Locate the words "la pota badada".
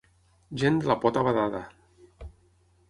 0.93-1.61